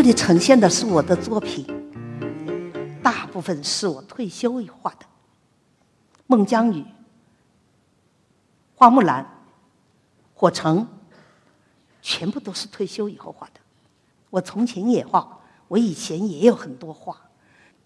[0.00, 1.66] 这里呈现的是我的作品，
[3.02, 5.04] 大部分是我退休以后画的，
[6.26, 6.80] 《孟姜女》
[8.74, 9.22] 《花木兰》
[10.32, 10.78] 《火城》，
[12.00, 13.60] 全部都是退休以后画的。
[14.30, 17.14] 我从前也画，我以前也有很多画，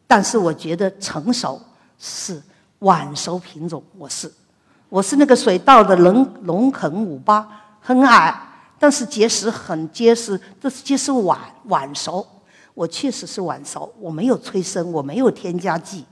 [0.07, 1.61] 但是我觉得成熟
[1.99, 2.41] 是
[2.79, 4.33] 晚熟品种，我是。
[4.89, 8.41] 我是那个水稻的龙龙肯五八，很矮，
[8.85, 12.27] 但是结实很结实，这是结实晚晚熟。
[12.75, 16.05] 我确实是晚熟，我没有催生，我没有添加剂，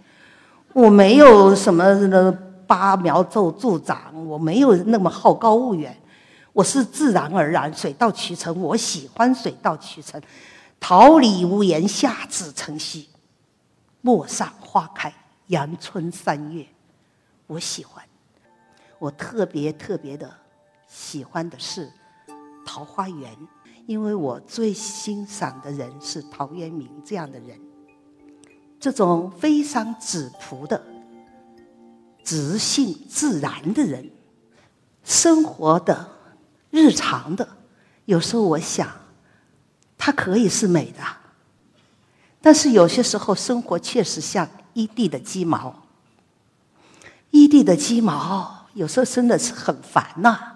[0.72, 2.32] 我没有什么的
[2.66, 5.95] 拔苗助助长，我没有那么好高骛远，
[6.54, 8.58] 我是自然而然水到渠成。
[8.62, 10.18] 我喜欢水到渠成，
[10.80, 13.04] 桃李无言，下自成蹊。
[14.01, 15.12] 陌上花开，
[15.48, 16.66] 阳春三月，
[17.46, 18.02] 我喜欢。
[18.98, 20.32] 我特别特别的
[20.88, 21.86] 喜欢的是
[22.65, 23.32] 《桃花源》，
[23.87, 27.59] 因为我最欣赏的人是陶渊明这样的人，
[28.79, 30.82] 这种非常质朴的、
[32.24, 34.10] 直性自然的人，
[35.04, 36.09] 生活的、
[36.71, 37.49] 日常的，
[38.04, 38.88] 有时候我想，
[39.99, 41.02] 它可以是美的，
[42.41, 45.85] 但是有些时候生活确实像一地的鸡毛，
[47.30, 48.60] 一地的鸡毛。
[48.74, 50.51] 有时候真的是很烦呐，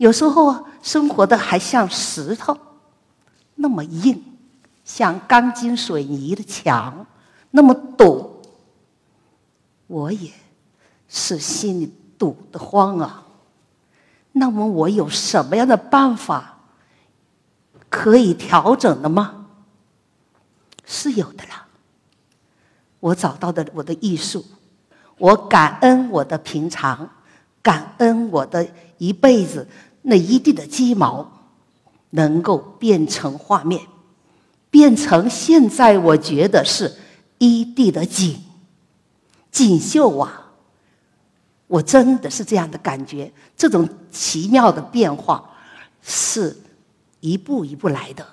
[0.00, 2.56] 有时候生活的还像石头
[3.54, 4.18] 那么硬，
[4.82, 7.06] 像钢筋水泥的墙
[7.50, 8.40] 那么堵，
[9.86, 10.32] 我也
[11.06, 13.26] 是心里堵得慌啊。
[14.32, 16.60] 那么我有什么样的办法
[17.90, 19.48] 可以调整的吗？
[20.86, 21.66] 是有的啦，
[23.00, 24.42] 我找到的我的艺术，
[25.18, 27.06] 我感恩我的平常。
[27.62, 29.68] 感恩我的一辈子
[30.02, 31.30] 那一地的鸡毛，
[32.10, 33.82] 能够变成画面，
[34.70, 36.92] 变成现在我觉得是
[37.38, 38.38] 一地的锦，
[39.50, 40.52] 锦绣啊！
[41.66, 45.50] 我真的是这样的感觉，这种奇妙的变化
[46.02, 46.56] 是
[47.20, 48.26] 一步一步来的，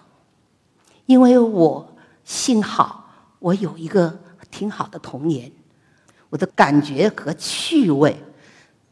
[1.06, 1.88] 因为我
[2.24, 4.18] 幸好我有一个
[4.50, 5.52] 挺好的童年，
[6.30, 8.18] 我的感觉和趣味。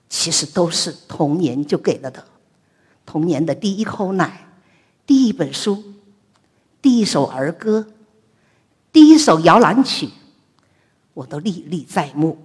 [0.07, 2.23] 其实都是童年就给了的，
[3.05, 4.47] 童年的第一口奶，
[5.05, 5.83] 第一本书，
[6.81, 7.85] 第一首儿歌，
[8.91, 10.09] 第一首摇篮曲，
[11.13, 12.37] 我都历历在目。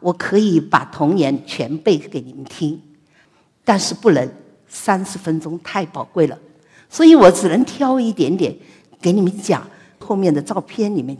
[0.00, 2.80] 我可以把童年全背给你们听，
[3.64, 4.30] 但是不能
[4.68, 6.38] 三十分钟太宝贵了，
[6.88, 8.54] 所以我只能挑一点点
[9.00, 9.66] 给你们讲。
[9.98, 11.16] 后面的照片里面，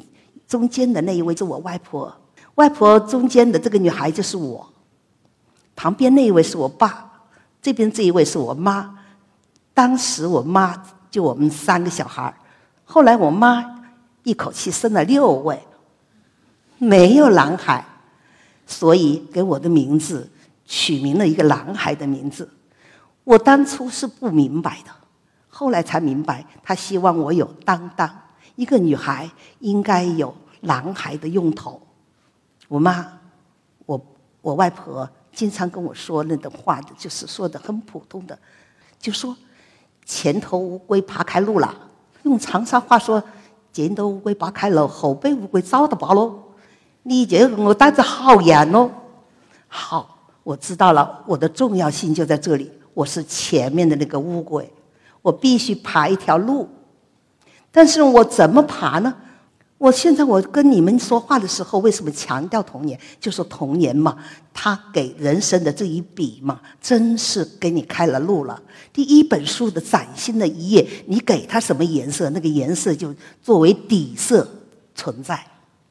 [0.46, 2.14] 中间的那一位是我外婆，
[2.56, 4.64] 外婆中间的这个女孩就是我。
[5.74, 7.15] 旁边那一位是我爸，
[7.66, 8.96] 这边这一位是我妈。
[9.74, 12.32] 当时我妈就我们三个小孩
[12.84, 13.82] 后来我妈
[14.22, 15.60] 一口气生了六位，
[16.78, 17.84] 没有男孩，
[18.68, 20.30] 所以给我的名字
[20.64, 22.48] 取名了一个男孩的名字。
[23.24, 24.92] 我当初是不明白的，
[25.48, 28.08] 后来才明白，他希望我有担当，
[28.54, 29.28] 一个女孩
[29.58, 31.82] 应该有男孩的用头。
[32.68, 33.04] 我妈，
[33.86, 34.00] 我
[34.40, 35.10] 我外婆。
[35.36, 38.36] 经常跟我说那种话的，就是说的很普通的，
[38.98, 39.36] 就说
[40.06, 41.76] 前头乌龟爬开路了。
[42.22, 43.22] 用长沙话说，
[43.70, 46.42] 前头乌龟爬开了，后背乌龟找得到喽。
[47.02, 48.90] 你这个我胆子好严哦。
[49.68, 52.72] 好，我知道了，我的重要性就在这里。
[52.94, 54.72] 我是前面的那个乌龟，
[55.20, 56.66] 我必须爬一条路，
[57.70, 59.14] 但是我怎么爬呢？
[59.78, 62.98] 我现在我跟你们说话的时候，为什么强调童年？
[63.20, 64.16] 就说童年嘛，
[64.54, 68.62] 他给人生的这一笔嘛，真是给你开了路了。
[68.92, 74.48] 第一本书的崭新的一页，你给它什么颜色，那个颜色就作为底色
[74.94, 75.38] 存在。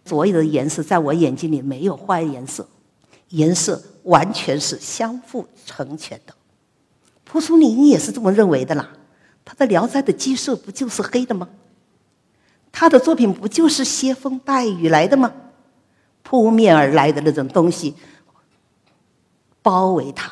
[0.05, 2.67] 所有的颜色在我眼睛里没有坏颜色，
[3.29, 6.33] 颜色完全是相互成全的。
[7.23, 8.89] 蒲松龄也是这么认为的啦。
[9.43, 11.47] 他的《聊斋》的基色不就是黑的吗？
[12.77, 15.31] 他的作品不就是携风带雨来的吗？
[16.23, 17.95] 扑面而来的那种东西，
[19.61, 20.29] 包围他。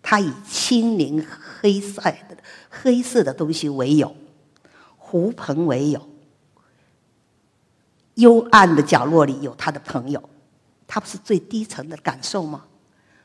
[0.00, 1.26] 他以青灵
[1.60, 2.38] 黑色的
[2.70, 4.14] 黑色的东西为友，
[4.96, 6.08] 狐朋为友。
[8.14, 10.22] 幽暗的角落里有他的朋友，
[10.86, 12.64] 他不是最低层的感受吗？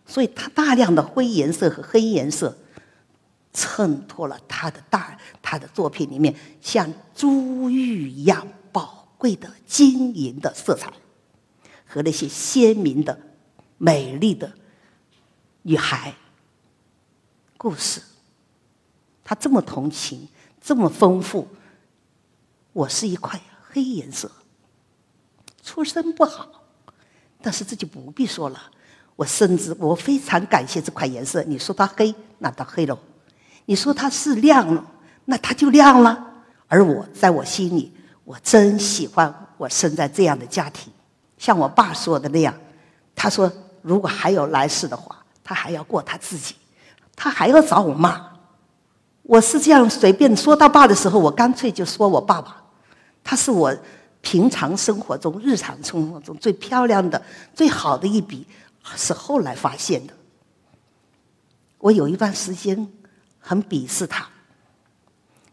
[0.08, 2.58] 所以他大量的灰颜色和黑颜色。
[3.54, 10.92] 衬托了他的大，他的作品里面像珠玉一样宝贵的晶莹的色彩，
[11.86, 13.18] 和那些鲜明的、
[13.78, 14.52] 美丽的
[15.62, 16.14] 女孩
[17.58, 18.02] 故事，
[19.24, 20.28] 他这么同情，
[20.60, 21.48] 这么丰富。
[22.74, 23.40] 我是一块
[23.70, 24.32] 黑颜色，
[25.62, 26.64] 出身不好，
[27.40, 28.72] 但是这就不必说了。
[29.16, 31.44] 我甚至我非常感谢这块颜色。
[31.44, 32.98] 你说它黑，那它黑了；
[33.66, 34.86] 你说它是亮了，
[35.26, 36.32] 那它就亮了。
[36.68, 37.94] 而我在我心里，
[38.24, 40.92] 我真喜欢我生在这样的家庭。
[41.38, 42.54] 像我爸说的那样，
[43.16, 43.52] 他说
[43.82, 46.56] 如果还有来世的话，他还要过他自己，
[47.16, 48.30] 他还要找我妈。
[49.24, 52.64] 我是这样随便说到爸的时候，我干脆就说我爸爸。
[53.24, 53.74] 他是我
[54.22, 57.22] 平常生活中、日常生活中最漂亮的、
[57.54, 58.46] 最好的一笔，
[58.96, 60.14] 是后来发现的。
[61.78, 62.88] 我有一段时间
[63.44, 64.28] 很鄙视他，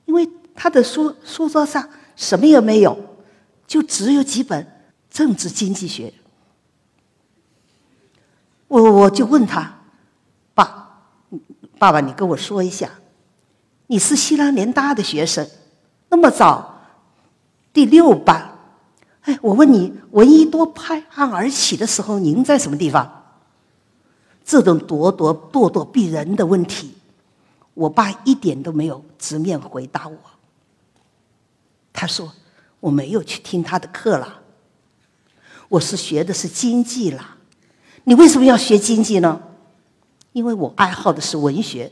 [0.07, 2.97] 因为他的书书桌上什么也没有，
[3.67, 4.67] 就只有几本
[5.11, 6.15] 政治经济学。
[8.69, 9.81] 我我就问他
[10.55, 11.03] ：“爸，
[11.79, 12.89] 爸爸，你跟我说一下，
[13.89, 15.47] 你是西南联大的学生，
[16.09, 16.69] 那么早。”
[17.73, 18.59] 第六班，
[19.23, 23.27] 哎，我问你，闻一多拍案而起的时候，您在什么地方？
[24.45, 26.97] 这种咄咄咄咄逼人的问题，
[27.81, 30.15] 我爸一点都没有直面回答我。
[31.95, 32.31] 他说
[32.79, 34.43] ：“我没有去听他的课了，
[35.67, 37.39] 我是学的是经济啦。
[38.05, 39.41] 你为什么要学经济呢？
[40.35, 41.91] 因为我爱好的是文学，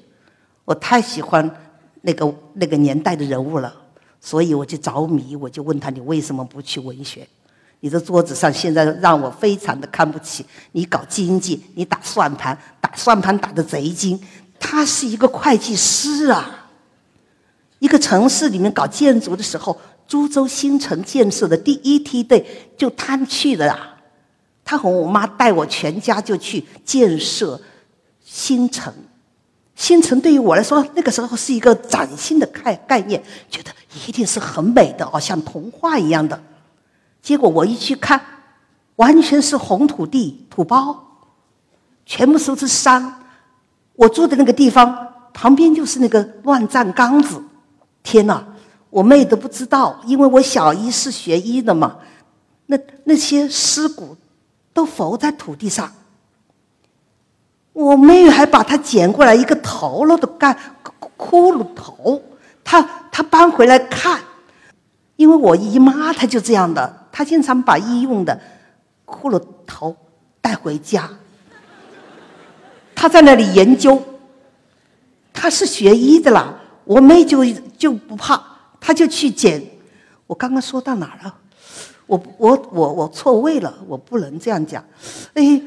[0.67, 1.51] 我太喜欢
[2.03, 3.75] 那个那个年代的人物了。”
[4.21, 7.27] 所以我就着迷，我就问他：“你为什么不去文学？
[7.81, 10.45] 你的桌子上现在让我非常的看不起。
[10.73, 14.21] 你搞经济，你打算盘，打算盘打的贼精。
[14.59, 16.69] 他是一个会计师啊。
[17.79, 23.97] 一个城市里面搞建筑的时候，株洲新城建设的第一梯队就他去的啊。
[24.65, 27.61] 他和我妈带我全家就去建设
[28.25, 28.93] 新城。
[29.75, 33.71] 新城对于我来说，那个时候是一个崭新的概概念，觉得。
[34.07, 36.41] 一定是很美的哦，像童话一样的。
[37.23, 38.21] 结果我一去看，
[38.97, 41.25] 完全是红土地、土包，
[42.05, 43.28] 全部都是山。
[43.99, 47.43] 我住的那个地方旁边就是那个乱葬岗子。
[48.05, 48.47] 天哪，
[48.91, 51.97] 我妹都不知道，因为我小姨是学医的嘛。
[52.67, 54.17] 那那些尸骨
[54.73, 55.93] 都浮在土地上，
[57.73, 60.57] 我妹还把它捡过来一个头了都干
[61.17, 62.23] 骷髅头。
[62.63, 62.81] 她
[63.11, 64.21] 她搬回来看，
[65.17, 68.41] 因为我姨妈她就这样的，她经常把医用的
[69.05, 69.97] 骷髅头
[70.41, 71.11] 带回家。
[73.01, 74.03] 他在那里研究，
[75.33, 76.53] 他是学医的啦。
[76.83, 77.45] 我妹就
[77.79, 78.43] 就不怕，
[78.81, 79.65] 他就去捡。
[80.27, 81.33] 我刚刚说到哪了？
[82.09, 84.85] 我我我我错位了，我不能这样讲。
[85.35, 85.63] 哎，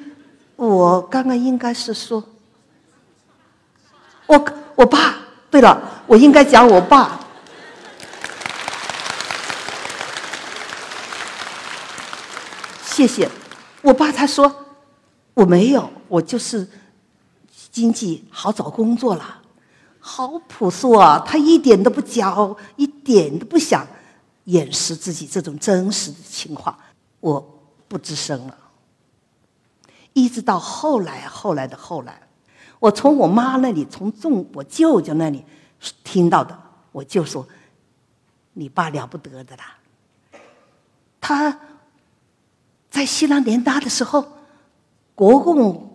[0.58, 2.22] 我刚刚应该是说，
[4.28, 4.46] 我
[4.76, 5.16] 我爸。
[5.50, 7.18] 对了，我应该讲我爸。
[12.84, 13.30] 谢谢，
[13.82, 14.54] 我爸他说
[15.34, 16.68] 我没有，我就是
[17.72, 19.42] 经济好找工作了，
[20.00, 21.24] 好朴素啊！
[21.26, 23.88] 他一点都不骄傲，一点都不想
[24.44, 26.78] 掩饰自己这种真实的情况。
[27.22, 28.58] 我不吱声了，
[30.14, 32.22] 一直到后来，后来的后来。
[32.80, 35.46] 我从我妈那里，从众我舅舅那里
[36.04, 36.60] 听到的，
[36.92, 37.48] 我就说
[38.54, 39.78] ：“你爸了不得的啦！
[41.22, 41.60] 他
[42.90, 44.28] 在西南联大的时候，
[45.14, 45.91] 国共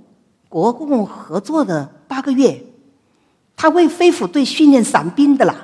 [0.57, 2.65] 国共合作的八个月，
[3.55, 5.55] 他为飞虎队训练伞兵的啦。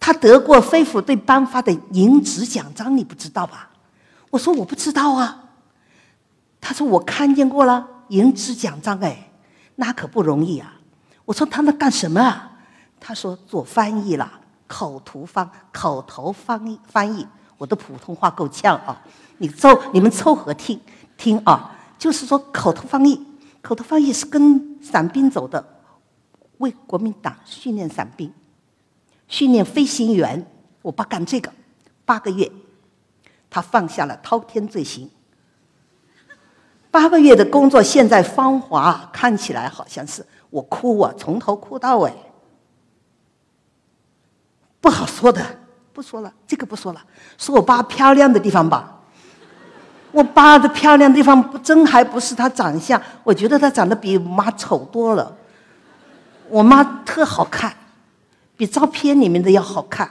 [0.00, 3.70] 他得过飞虎队颁发的银质奖章，你不知道吧？”
[4.30, 5.50] 我说：“我不知道啊。”
[6.60, 9.30] 他说：“我看见过了银质奖章，哎。”
[9.76, 10.74] 那可不容易啊！
[11.24, 12.50] 我说他那干什么啊？
[12.98, 14.32] 他说做翻译啦，
[14.66, 17.24] 口头翻口头翻译翻译。
[17.56, 19.00] 我的普通话够呛啊！
[19.38, 20.80] 你凑你们凑合听
[21.16, 23.24] 听啊，就是说口头翻译，
[23.64, 25.66] 口头翻译是跟伞兵走的，
[26.58, 28.30] 为国民党训练伞兵，
[29.26, 30.46] 训练飞行员。
[30.82, 31.50] 我爸干这个
[32.04, 32.52] 八个月，
[33.48, 35.10] 他放下了滔天罪行。
[36.90, 42.12] 八个月的工作，现在芳华看起来好像是我哭啊，从头哭到尾，
[44.78, 45.42] 不好说的，
[45.94, 47.02] 不说了，这个不说了，
[47.38, 48.93] 说我爸漂亮的地方吧。
[50.14, 55.36] 我爸的漂亮地方不真还不是他长相，我觉得他长得比我妈丑多了。
[56.48, 57.74] 我妈特好看，
[58.56, 60.08] 比照片里面的要好看。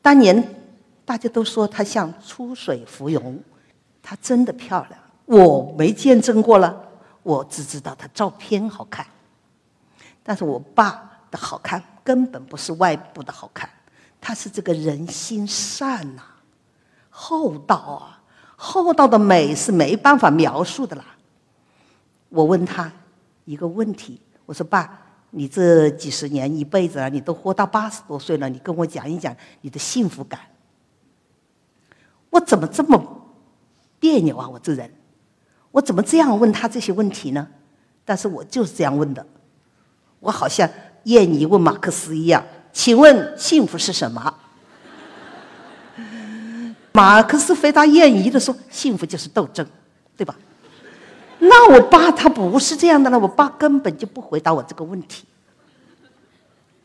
[0.00, 0.54] 当年
[1.04, 3.38] 大家都说她像出水芙蓉，
[4.02, 5.00] 她真的漂亮。
[5.26, 6.76] 我没见证过了，
[7.22, 9.06] 我只知道他照片好看。
[10.24, 13.70] 但是我爸的好看，根本不是外部的好看，
[14.20, 16.22] 他是这个人心善呐，
[17.10, 18.21] 厚道啊，
[18.64, 21.04] 厚道的美是没办法描述的啦。
[22.28, 22.90] 我问他
[23.44, 25.00] 一个问题，我说爸，
[25.30, 30.38] 你这几十年一辈子啊，你都活到八十多岁了，你跟我讲一讲你的幸福感。
[32.30, 33.04] 我怎么这么
[33.98, 34.48] 别扭啊？
[34.48, 34.88] 我这人，
[35.72, 37.48] 我怎么这样问他这些问题呢？
[38.04, 39.26] 但是我就是这样问的，
[40.20, 40.70] 我好像
[41.04, 44.38] 燕妮问马克思一样，请问幸福是什么？
[46.92, 49.66] 马克思回答燕妮的说：“幸福就是斗争，
[50.16, 50.36] 对吧？”
[51.44, 55.24] 那我爸他不是这样的了，我爸根本就不回答我这个问题，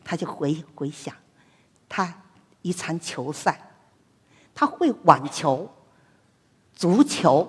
[0.02, 1.14] 他就回回想，
[1.88, 2.22] 他
[2.62, 3.70] 一场球赛，
[4.54, 5.70] 他会网球、
[6.74, 7.48] 足球、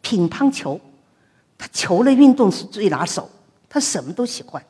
[0.00, 0.80] 乒乓球，
[1.56, 3.30] 他球类运动是最拿手，
[3.68, 4.60] 他什么都喜欢，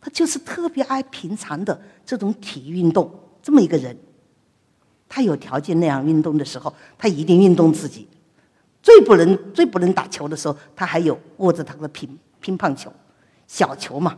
[0.00, 3.10] 他就是特别爱平常的这种体育运动，
[3.42, 3.96] 这么一个人，
[5.14, 8.08] 他有条件那样运动的时候，他一定运动自己。
[8.82, 12.90] 最不能、最不能打球的时候，他还有握着他的乒乒乓球、
[13.46, 14.16] 小球嘛。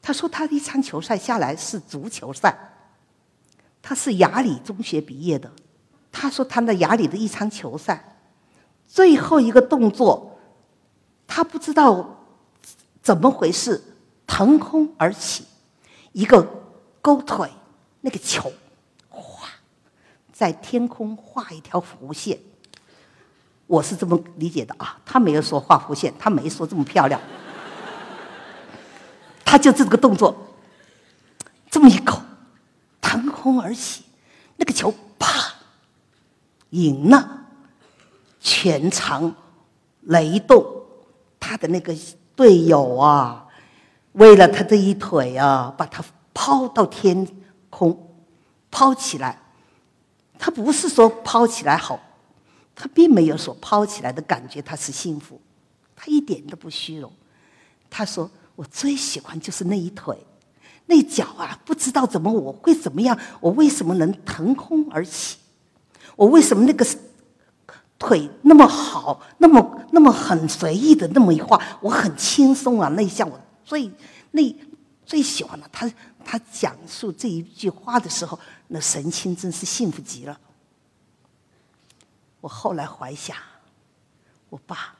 [0.00, 2.56] 他说他的一场球赛下来是足球赛，
[3.82, 5.52] 他是雅礼中学毕业的。
[6.10, 8.16] 他说他那雅礼的一场球赛，
[8.88, 10.38] 最后一个动作，
[11.26, 12.24] 他不知道
[13.02, 13.78] 怎么回事，
[14.26, 15.44] 腾空而起，
[16.12, 16.48] 一个
[17.02, 17.50] 勾腿，
[18.00, 18.50] 那个球，
[20.34, 22.36] 在天空画一条弧线。
[23.68, 27.20] 我是这么理解的啊，他没有说画弧线，他没说这么漂亮，
[29.44, 30.36] 他就这个动作，
[31.70, 32.20] 这么一口，
[33.00, 34.02] 腾空而起，
[34.56, 35.54] 那个球啪，
[36.70, 37.46] 赢了，
[38.40, 39.32] 全场
[40.02, 40.66] 雷动，
[41.38, 41.94] 他的那个
[42.34, 43.46] 队友啊，
[44.12, 47.26] 为了他这一腿啊，把他抛到天
[47.70, 48.14] 空，
[48.70, 49.40] 抛起来，
[50.44, 51.98] 他不是说抛起来好。
[52.76, 55.40] 他并没有说抛起来的感觉，他是幸福，
[55.96, 57.10] 他一点都不虚荣。
[57.88, 60.18] 他说：“我最喜欢就是那一腿，
[60.84, 65.38] 那脚啊，不知道怎么我会怎么样，我为什么能腾空而起？
[66.14, 66.84] 我为什么那个
[67.98, 72.88] 腿那么好，那么那么很随意的那么一画，我很轻松啊！
[72.90, 73.90] 那一下我最
[74.32, 74.54] 那
[75.06, 75.66] 最喜欢的。
[75.72, 75.90] 他
[76.24, 78.36] 他讲述这一句话的时候，
[78.74, 80.40] 那神情真是幸福极了。”
[82.42, 83.36] 我后来怀想，
[84.50, 84.96] 我爸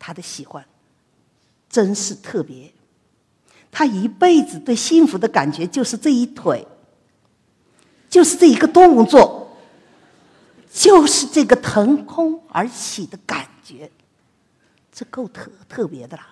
[0.00, 0.66] 他的喜欢
[1.70, 2.72] 真是特别。
[3.70, 6.66] 他一辈子对幸福的感觉就是这一腿，
[8.10, 9.56] 就是这一个动作，
[10.72, 13.88] 就是这个腾空而起的感觉，
[14.90, 16.26] 这够特特别的了。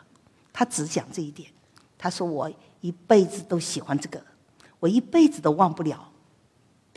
[0.52, 1.48] 他只讲这一点，
[1.96, 4.20] 他说我一辈子都喜欢这个，
[4.80, 6.10] 我一辈子都忘不了。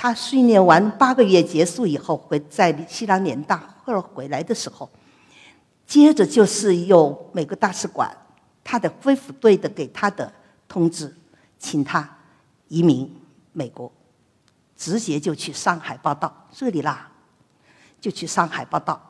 [0.02, 4.90] 他训练完八个月结束以后，回在西南联大后来回来的时候，
[5.86, 8.10] 接着就是有美国大使馆
[8.64, 10.32] 他的恢复队的给他的
[10.70, 11.14] 通知，
[11.58, 12.10] 请他
[12.70, 13.14] 移民
[13.52, 13.92] 美国，
[14.78, 17.12] 直接就去上海报道，这里啦，
[18.00, 19.06] 就去上海报道。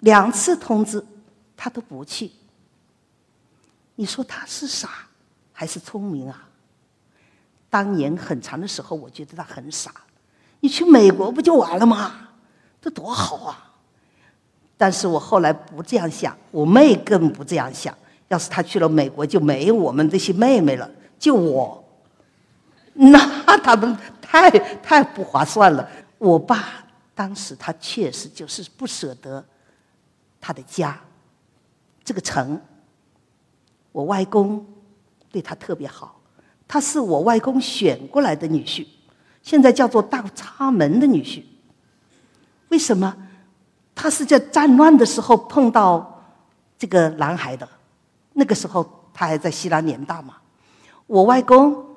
[0.00, 1.02] 两次通知
[1.56, 2.30] 他都不去，
[3.94, 5.08] 你说他是傻
[5.50, 6.46] 还是聪明啊？
[7.72, 9.90] 当年很长的时候，我觉得他很傻。
[10.60, 12.28] 你去美国不就完了吗？
[12.82, 13.72] 这多好啊！
[14.76, 17.96] 但是我后来不这样想，我妹更不这样想。
[18.28, 21.82] 要是他去了美国，就没我们这些妹妹了，就我。
[22.92, 23.18] 那
[23.56, 25.88] 他们太太不划算了。
[26.18, 29.42] 我爸当时他确实就是不舍得
[30.38, 31.00] 他的家，
[32.04, 32.60] 这个城。
[33.92, 34.62] 我外公
[35.30, 36.20] 对他特别好。
[36.72, 38.86] 他是我外公选过来的女婿，
[39.42, 41.42] 现在叫做大插门的女婿。
[42.70, 43.14] 为什么？
[43.94, 46.24] 他是在战乱的时候碰到
[46.78, 47.68] 这个男孩的，
[48.32, 50.38] 那个时候他还在西南联大嘛。
[51.06, 51.94] 我外公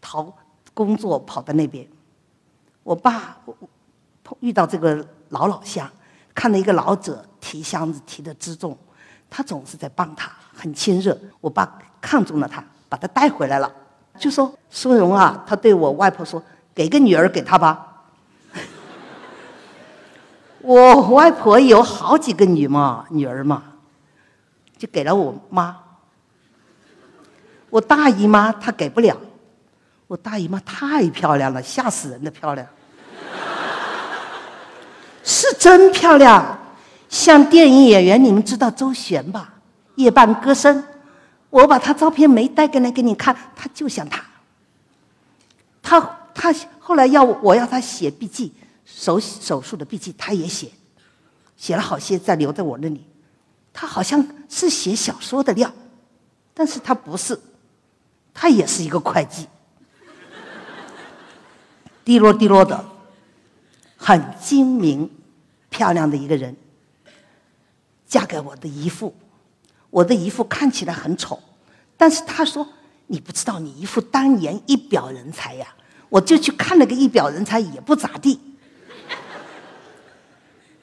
[0.00, 0.32] 逃
[0.72, 1.84] 工作跑到那边，
[2.84, 3.36] 我爸
[4.22, 5.90] 碰遇到这个老老乡，
[6.32, 8.78] 看到一个老者提箱子提的之重，
[9.28, 11.18] 他总是在帮他，很亲热。
[11.40, 12.64] 我爸看中了他。
[12.94, 13.68] 把他带回来了，
[14.16, 16.40] 就说苏荣啊，他对我外婆说
[16.72, 18.04] ：“给个女儿给他吧。
[20.62, 23.64] ”我外婆有好几个女嘛，女儿嘛，
[24.78, 25.76] 就给了我妈。
[27.68, 29.16] 我大姨妈她给不了，
[30.06, 32.64] 我大姨妈太漂亮了，吓死人的漂亮，
[35.24, 36.56] 是真漂亮，
[37.08, 39.54] 像电影演员，你们知道周璇吧？
[39.96, 40.84] 夜半歌声。
[41.54, 44.20] 我把他照片没带过来给你看，他就像他。
[45.80, 46.00] 他
[46.34, 48.52] 他后来要我要他写笔记，
[48.84, 50.68] 手手术的笔记，他也写，
[51.56, 53.06] 写了好些，再留在我那里。
[53.72, 55.72] 他好像是写小说的料，
[56.52, 57.38] 但是他不是，
[58.32, 59.46] 他也是一个会计，
[62.04, 62.84] 滴落滴落的，
[63.96, 65.08] 很精明、
[65.70, 66.56] 漂亮的一个人，
[68.08, 69.14] 嫁给我的姨父。
[69.94, 71.38] 我的姨父看起来很丑，
[71.96, 72.66] 但是他说
[73.06, 75.68] ：“你不知道，你姨父当年一表人才呀。”
[76.10, 78.40] 我就去看了个一表人才，也不咋地，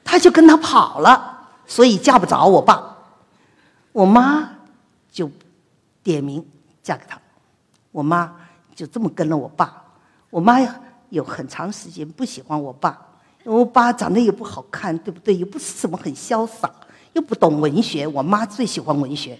[0.02, 2.96] 他就跟他跑了，所以嫁不着我爸。
[3.92, 4.48] 我妈
[5.10, 5.30] 就
[6.02, 6.42] 点名
[6.82, 7.20] 嫁给他，
[7.90, 8.34] 我妈
[8.74, 9.84] 就这么跟了我爸。
[10.30, 10.58] 我妈
[11.10, 12.98] 有很长时间不喜欢我爸，
[13.44, 15.36] 因为我爸长得也不好看，对不对？
[15.36, 16.70] 又不是什么很潇洒。
[17.14, 19.38] 又不懂文学，我妈最喜欢文学。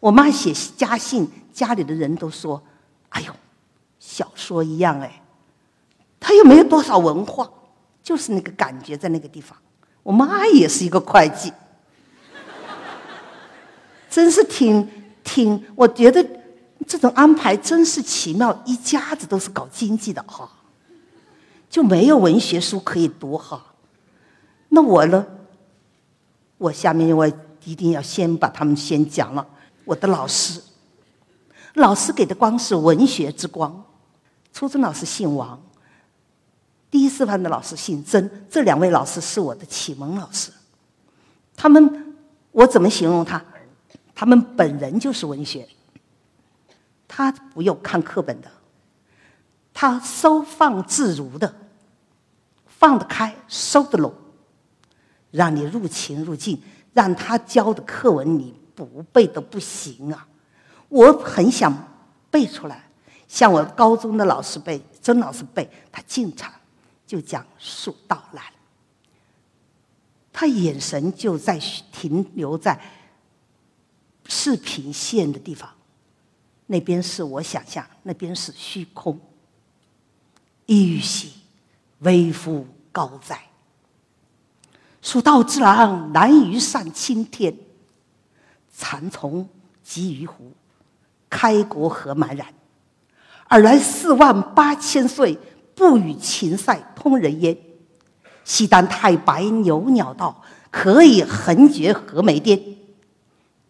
[0.00, 2.62] 我妈写家信，家里的人都说
[3.10, 3.32] ：“哎呦，
[3.98, 5.22] 小说一样哎。”
[6.20, 7.50] 她又没有多少文化，
[8.02, 9.58] 就是那个感觉在那个地方。
[10.02, 11.52] 我妈也是一个会计，
[14.08, 14.88] 真是挺
[15.22, 16.26] 挺，我觉得
[16.86, 18.62] 这种安排真是奇妙。
[18.64, 20.48] 一家子都是搞经济的哈，
[21.68, 23.62] 就没有文学书可以读哈。
[24.70, 25.26] 那我呢？
[26.58, 27.26] 我下面我
[27.64, 29.46] 一定要先把他们先讲了。
[29.84, 30.60] 我的老师，
[31.74, 33.84] 老师给的光是文学之光。
[34.52, 35.60] 初中老师姓王，
[36.90, 40.50] 第一师范的老师姓曾，这两位老师是我的启蒙老师。
[41.56, 42.16] 他们，
[42.50, 43.42] 我怎么形容他？
[44.14, 45.68] 他们本人就是文学。
[47.06, 48.50] 他不用看课本的，
[49.72, 51.54] 他收放自如的，
[52.66, 54.12] 放得开，收得拢。
[55.30, 56.60] 让你入情入境，
[56.92, 60.26] 让他教的课文你不背都不行啊！
[60.88, 61.72] 我很想
[62.30, 62.88] 背出来，
[63.26, 66.52] 像我高中的老师背，曾老师背，他经常
[67.06, 68.42] 就讲“蜀道难”，
[70.32, 71.58] 他眼神就在
[71.92, 72.80] 停留在
[74.26, 75.70] 视频线的地方，
[76.66, 79.18] 那边是我想象，那边是虚空。
[80.66, 81.32] 一兮，
[82.00, 83.47] 微乎高哉！
[85.00, 87.56] 蜀道之狼，难于上青天。
[88.76, 89.48] 蚕丛
[89.82, 90.52] 及鱼湖，
[91.28, 92.46] 开国何茫然？
[93.48, 95.38] 尔来四万八千岁，
[95.74, 97.56] 不与秦塞通人烟。
[98.44, 102.60] 西当太白牛鸟道，可以横绝峨眉巅。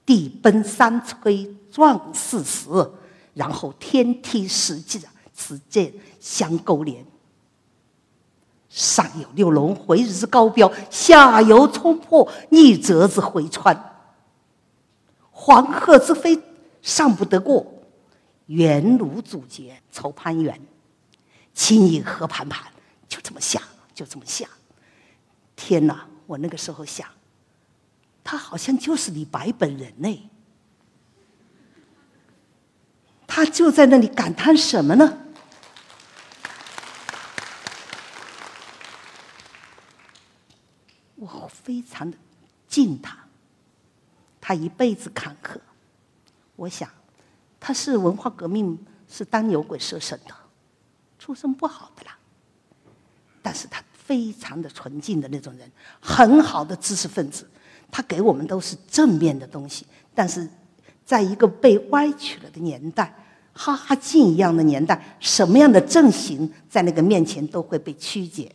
[0.05, 2.93] 地奔山摧壮士死，
[3.35, 5.03] 然后天梯石涧，
[5.35, 7.05] 此涧相勾连。
[8.69, 13.97] 上有六龙回日之高标，下有冲破逆折之回川。
[15.31, 16.41] 黄鹤之飞
[16.83, 17.67] 尚不得过，
[18.47, 20.61] 原庐阻截愁攀援。
[21.55, 22.71] 青影何盘盘，
[23.09, 23.63] 就这么想，
[23.95, 24.49] 就这么想。
[25.57, 26.07] 天哪！
[26.27, 27.09] 我那个时候想，
[28.23, 30.31] 他好像就是李白本人呢。
[33.27, 35.19] 他就在那里感叹什么呢？
[41.17, 42.17] 我非常的
[42.67, 43.15] 敬他，
[44.41, 45.59] 他一辈子坎坷。
[46.57, 46.89] 我想，
[47.61, 50.35] 他是文化革命是当牛鬼蛇神的，
[51.19, 52.17] 出身不好的啦。
[53.43, 57.47] 但是他非常的纯净的那种人，很好的知识分子，
[57.91, 59.87] 他给我们都是正面的东西。
[60.15, 60.49] 但是，
[61.05, 63.15] 在一个被歪曲了的年代，
[63.53, 68.51] 哈哈镜一样的年代，什么样的正行在那个面前都会被曲解。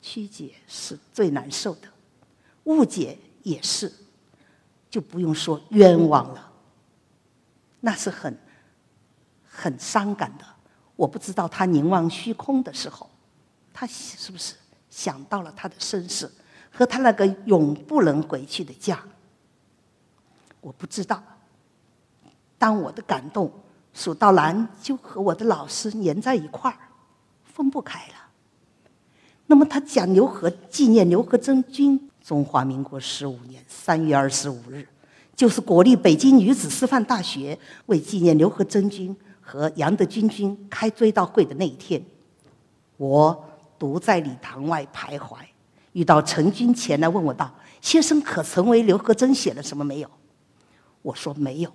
[0.00, 1.88] 曲解是最难受的，
[2.64, 3.92] 误解也是，
[4.88, 6.52] 就不用说冤枉了。
[7.80, 8.36] 那是很
[9.46, 10.44] 很伤感的。
[10.96, 13.08] 我不知道他凝望虚空的时候，
[13.72, 14.54] 他是不是
[14.90, 16.30] 想到了他的身世
[16.70, 19.02] 和他那个永不能回去的家？
[20.60, 21.22] 我不知道。
[22.58, 23.50] 当我的感动
[23.94, 26.76] 数到蓝，就和我的老师粘在一块儿，
[27.44, 28.14] 分不开了。
[29.50, 34.86] 那么他讲刘和纪念刘和珍君，中华民国十五年三月二十五日，
[35.34, 42.00] 就是国立北京女子师范大学为纪念刘和珍君和杨德军君开追悼会的那一天，
[42.96, 43.44] 我
[43.76, 45.38] 独在礼堂外徘徊，
[45.94, 50.08] 遇到陈军前来问我道：“先生可曾为刘和珍写了什么没有？”
[51.02, 51.72] 我说没有，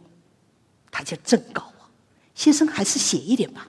[0.90, 1.86] 他就正告我
[2.34, 3.68] ：“先生还是写一点吧。”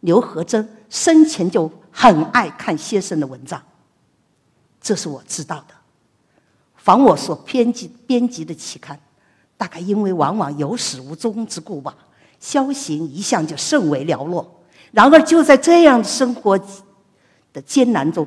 [0.00, 3.62] 刘和珍生前就很爱看先生的文章，
[4.80, 5.74] 这是我知道的。
[6.76, 8.98] 仿我所编辑编辑的期刊，
[9.56, 11.94] 大概因为往往有始无终之故吧，
[12.40, 14.64] 消行一向就甚为寥落。
[14.90, 16.58] 然而就在这样生活
[17.52, 18.26] 的艰难中，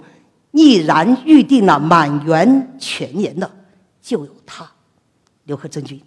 [0.51, 3.51] 毅然预定了满园全年的，
[4.01, 4.71] 就有他，
[5.43, 6.01] 刘和珍君。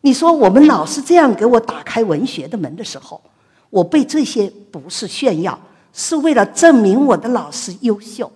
[0.00, 3.22] 你说我们老师这样给我打开文学的门的时候，
[3.70, 5.56] 我背这些不是炫耀，
[5.92, 8.30] 是为了证明我的老师优秀。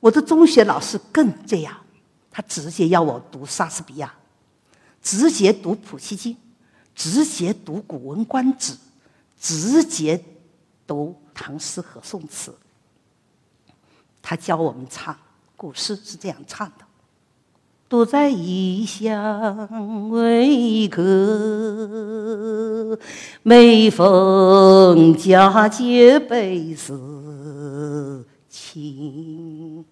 [0.00, 1.76] 我的中学老师更这样，
[2.30, 4.14] 他直接要我读莎士比亚，
[5.02, 6.36] 直接读普希金，
[6.94, 8.72] 直接读《古文观止》，
[9.40, 10.22] 直接
[10.86, 12.54] 读唐诗和宋词。
[14.22, 15.16] 他教我们唱
[15.56, 16.87] 古诗是这样唱的。
[17.88, 22.98] 独在异乡为客，
[23.42, 29.82] 每逢佳节倍思亲。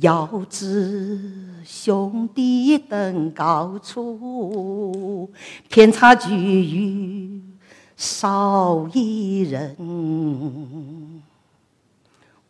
[0.00, 1.18] 遥知
[1.64, 5.30] 兄弟登高处，
[5.70, 7.40] 遍插茱萸
[7.96, 11.22] 少一人。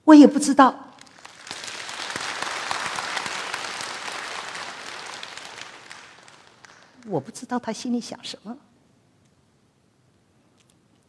[0.02, 0.74] 我也不知道。
[7.06, 8.56] 我不知道他心里想什么，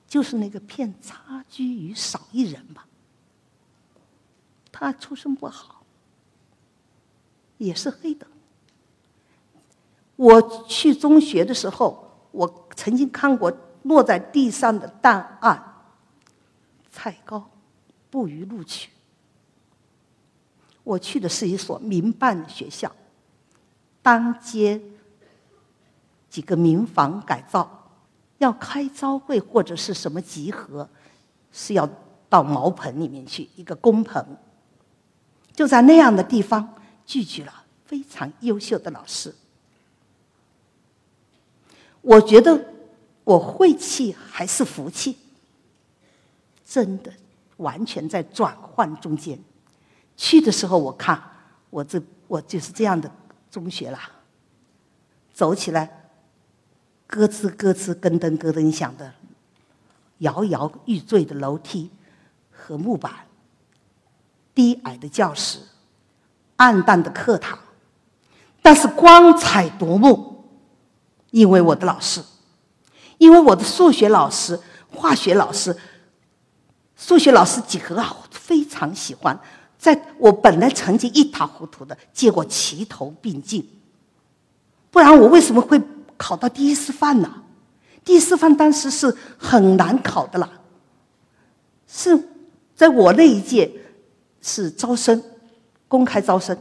[0.08, 2.86] 就是那个片差距与少一人吧。
[4.72, 5.84] 他出身不好，
[7.58, 8.28] 也是黑的。
[10.18, 13.52] 我去中学的时候，我曾经看过
[13.84, 15.86] 落在地上的档案，
[16.92, 17.50] 菜高
[18.10, 18.90] 不予录取。
[20.84, 22.94] 我去的是一所民办学校，
[24.02, 24.82] 当街。
[26.36, 27.88] 几个民房改造，
[28.40, 30.86] 要开招会或者是什么集合，
[31.50, 31.90] 是要
[32.28, 34.22] 到茅棚里面去，一个工棚。
[35.54, 39.34] 就在那样的地方聚集了非常优秀的老师。
[42.02, 42.66] 我觉得
[43.24, 45.18] 我晦气还是福气，
[46.68, 47.14] 真的
[47.56, 49.40] 完全在转换中间。
[50.18, 51.24] 去的时候我看
[51.70, 53.10] 我这我就是这样的
[53.50, 54.12] 中学啦，
[55.34, 56.02] 走起来。
[57.08, 59.14] 咯吱咯吱，咯噔咯噔响的，
[60.20, 61.90] 摇摇欲坠的楼梯
[62.52, 63.12] 和木板，
[64.54, 65.60] 低矮的教室，
[66.56, 67.60] 暗淡的课堂，
[68.62, 70.44] 但是光彩夺目，
[71.32, 72.24] 因为我的老师，
[73.18, 75.78] 因为我的数学老师、化学老师，
[76.96, 79.40] 数学老师几何啊，非常喜欢，
[79.78, 83.70] 在我本来成绩一塌糊涂的，结果齐头并进，
[84.90, 85.80] 不然我为什么会？
[86.18, 87.44] 考到第一师范了，
[88.04, 90.50] 第一师范当时是很难考的了，
[91.88, 92.18] 是
[92.76, 93.72] 在我那一届
[94.42, 95.22] 是招生，
[95.88, 96.58] 公开招生，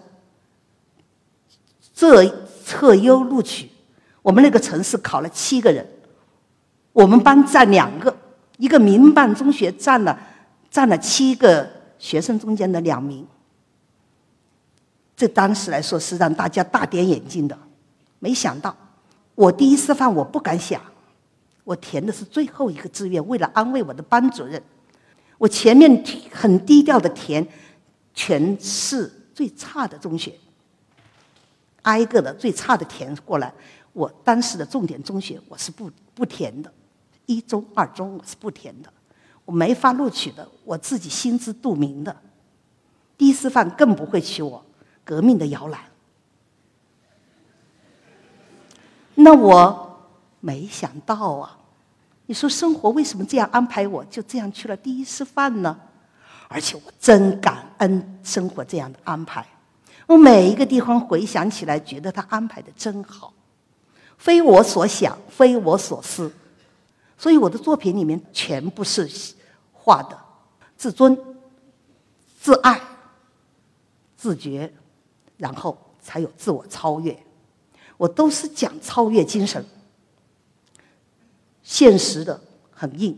[1.95, 2.25] 这
[2.65, 3.71] 测优录取，
[4.23, 5.87] 我们那个城市考了七个人，
[6.93, 8.17] 我们班占两个，
[8.57, 10.19] 一个民办中学占了
[10.71, 13.27] 占了七个学生中间的两名，
[15.17, 17.57] 这当时来说是让大家大跌眼镜的，
[18.19, 18.75] 没想到。
[19.35, 20.81] 我第一师范我不敢想，
[21.65, 24.63] 我填的是最后一个志愿，为了安慰我的班主任，
[25.39, 27.47] 我前面很低调的填
[28.15, 30.33] 全市最差的中学，
[31.83, 33.53] 挨个的最差的填过来。
[33.93, 36.73] 我当时的重点中学我是不不填的，
[37.27, 38.93] 一中、二中我是不填的，
[39.45, 42.17] 我没法录取的，我自己心知肚明的。
[43.17, 44.65] 第一师范更不会取我，
[45.05, 45.81] 革命的摇篮。
[49.25, 49.97] 那我
[50.41, 51.59] 没想到啊！
[52.27, 54.05] 你说生活为什么这样安排我？
[54.05, 55.75] 就这样去了第一师范呢？
[56.47, 59.47] 而且我真感恩生活这样的安排。
[60.07, 63.33] 我每一个地方回想起来，觉得他安排的真好，
[64.19, 66.31] 非我所想，非我所思。
[67.17, 69.11] 所以我的作品里面全部是
[69.73, 70.19] 画的
[70.77, 71.19] 自尊、
[72.39, 72.79] 自爱、
[74.19, 74.71] 自觉，
[75.39, 77.19] 然后才有自我超越。
[77.97, 79.65] 我都是讲超越精神，
[81.63, 83.17] 现实的很硬，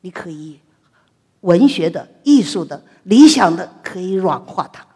[0.00, 0.58] 你可以
[1.40, 4.86] 文学的、艺术的、理想的可以软化它。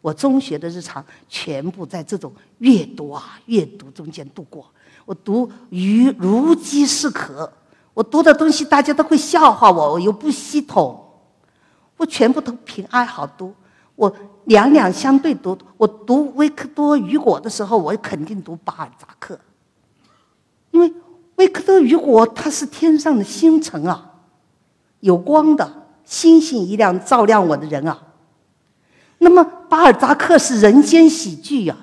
[0.00, 4.66] 我中学的日常全部在这种阅读啊、阅读中间度过。
[5.04, 7.52] 我读鱼如饥似渴，
[7.92, 11.04] 我读的东西大家都会笑话我，我又不系统，
[11.96, 13.54] 我全部都凭爱好读。
[13.96, 14.14] 我
[14.50, 19.38] 两两相对读，我读维克多·雨果的时候，我肯定读巴尔扎克，
[20.72, 20.92] 因为
[21.36, 24.10] 维克多·雨果他是天上的星辰啊，
[24.98, 27.96] 有光的星星一样照亮我的人啊。
[29.18, 31.76] 那么巴尔扎克是人间喜剧呀，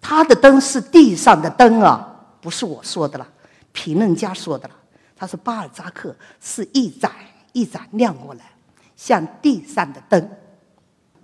[0.00, 3.28] 他的灯是地上的灯啊，不是我说的了，
[3.72, 4.74] 评论家说的了。
[5.14, 7.12] 他说巴尔扎克是一盏
[7.52, 8.52] 一盏亮过来，
[8.96, 10.26] 像地上的灯。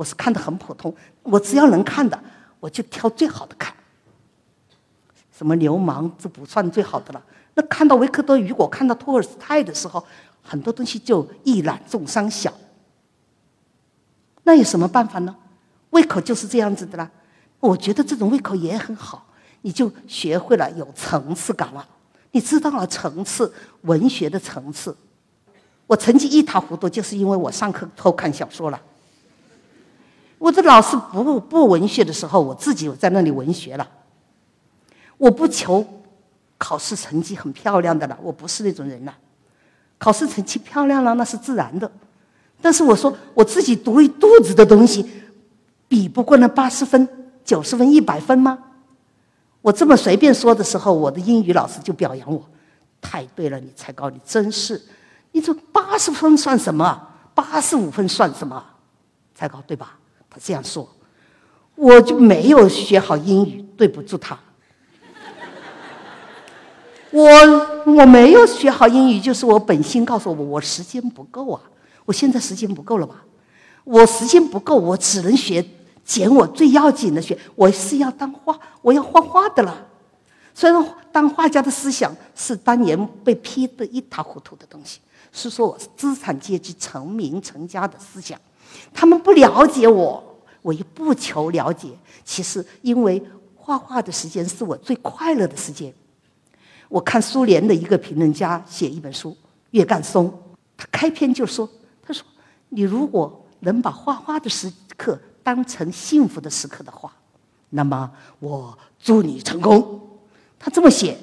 [0.00, 2.18] 我是看的很普通，我只要能看的，
[2.58, 3.74] 我就挑最好的看。
[5.30, 7.22] 什么流氓这不算最好的了。
[7.52, 10.02] 那看到维克多·雨果，看到托尔斯泰的时候，
[10.40, 12.50] 很多东西就一览众山小。
[14.44, 15.36] 那有什么办法呢？
[15.90, 17.10] 胃口就是这样子的啦。
[17.58, 19.26] 我觉得这种胃口也很好，
[19.60, 21.86] 你就学会了有层次感了。
[22.30, 24.96] 你知道了层次，文学的层次。
[25.86, 28.80] 我成绩一塌糊涂，就是因为我上课偷看小说了。
[30.40, 33.86] 我的老师不不文学的时候，我自己在那里文学了。
[35.18, 35.86] 我不求
[36.56, 39.14] 考试成绩很漂亮的了，我不是那种人了。
[39.98, 41.92] 考试成绩漂亮了那是自然的，
[42.62, 45.06] 但是我说我自己读一肚子的东西，
[45.86, 47.06] 比不过那八十分、
[47.44, 48.58] 九十分、一百分吗？
[49.60, 52.42] 我这么随便说的时候，我的英语老师就表扬我
[53.02, 54.80] ：“太对了，你才高，你真是，
[55.32, 57.08] 你这八十分算什么？
[57.34, 58.64] 八十五分算什么？
[59.34, 59.98] 才高对吧？”
[60.30, 60.88] 他这样说，
[61.74, 64.38] 我就没有学好英语，对不住他。
[67.10, 67.22] 我
[67.84, 71.60] 我没有学好英语，就是我本心告诉我，我时间不够啊！
[72.04, 73.24] 我现在时间不够了吧？
[73.82, 75.64] 我时间不够，我只能学
[76.04, 77.36] 捡我最要紧的学。
[77.56, 79.86] 我是要当画，我要画画的了。
[80.54, 85.00] 虽然当画家的思想是当年被批得一塌糊涂的东西，
[85.32, 88.38] 是说我资产阶级成名成家的思想。
[88.92, 91.88] 他们不了解我，我也不求了解。
[92.24, 93.22] 其实，因为
[93.54, 95.92] 画画的时间是我最快乐的时间。
[96.88, 99.30] 我看苏联的一个评论家写一本书
[99.70, 100.28] 《叶干松》，
[100.76, 101.68] 他开篇就说
[102.02, 102.26] ：“他说，
[102.68, 107.12] 你如果能把画画的时刻当成幸福的时刻的话，
[107.70, 110.00] 那么我祝你成功。”
[110.58, 111.16] 他这么写，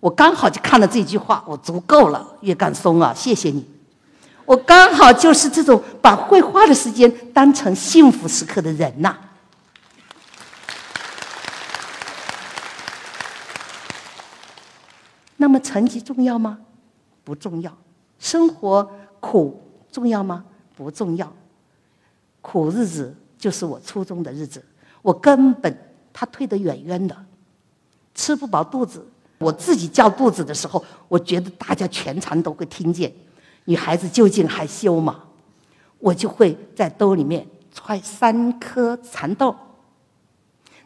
[0.00, 2.36] 我刚好就看了这句话，我足够了。
[2.40, 3.64] 叶干松啊，谢谢你。
[4.44, 9.16] 我刚好就是这种把绘画的时间当成幸福时刻的人呐。
[15.36, 16.58] 那么成绩重要吗？
[17.24, 17.76] 不重要。
[18.18, 20.44] 生活苦重要吗？
[20.76, 21.32] 不重要。
[22.40, 24.64] 苦日子就是我初中的日子，
[25.02, 25.76] 我根本
[26.12, 27.16] 他退得远远的，
[28.14, 29.04] 吃不饱肚子。
[29.38, 33.12] 我自己叫肚子的时候，我觉得大家全场都会听见。
[33.64, 35.24] 女孩子究竟害羞吗？
[35.98, 39.54] 我就会在兜里面揣三颗蚕豆。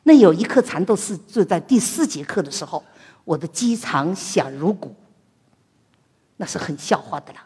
[0.03, 2.85] 那有一颗蚕豆是就在第四节课的时候，
[3.25, 4.95] 我的鸡肠响如鼓，
[6.37, 7.41] 那是很笑话的了。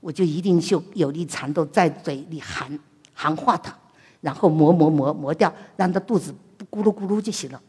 [0.00, 2.78] 我就一定就有粒蚕豆在嘴里含
[3.12, 3.76] 含化它，
[4.20, 6.34] 然后磨磨磨磨掉，让它肚子
[6.70, 7.60] 咕噜咕噜就行了。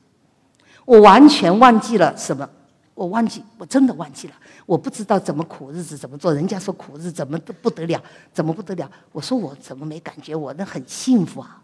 [0.86, 2.48] 我完全忘记了什么。
[2.96, 4.34] 我忘记，我真的忘记了。
[4.66, 6.34] 我不知道怎么苦日子怎么做。
[6.34, 8.02] 人家说苦日子怎么都不得了，
[8.34, 8.90] 怎么不得了？
[9.12, 10.34] 我说我怎么没感觉？
[10.34, 11.62] 我那很幸福啊！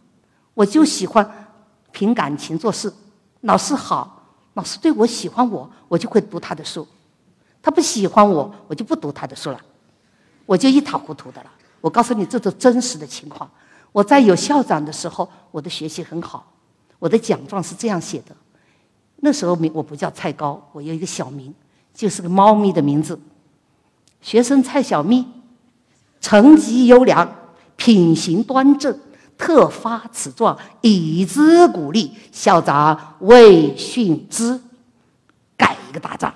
[0.53, 1.27] 我就喜欢
[1.93, 2.93] 凭感情做事。
[3.41, 6.83] 老师好，老师对我喜欢我，我就会读他的书；
[7.61, 9.61] 他不喜欢我，我就不读他的书了。
[10.45, 11.51] 我就一塌糊涂的了。
[11.79, 13.49] 我告诉你，这是真实的情况。
[13.93, 16.51] 我在有校长的时候，我的学习很好，
[16.99, 18.35] 我的奖状是这样写的。
[19.23, 21.53] 那时候名我不叫蔡高，我有一个小名，
[21.93, 23.17] 就是个猫咪的名字。
[24.19, 25.25] 学生蔡小咪，
[26.19, 27.27] 成绩优良，
[27.75, 28.99] 品行端正，
[29.37, 32.11] 特发此状以资鼓励。
[32.31, 34.59] 校长为训之，
[35.55, 36.33] 盖一个大章。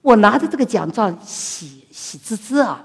[0.00, 2.82] 我拿着这个奖状喜喜滋滋啊，